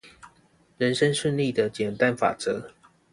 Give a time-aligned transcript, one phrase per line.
[0.79, 2.73] 人生順利的簡單法則